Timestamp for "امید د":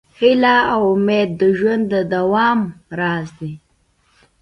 0.95-1.41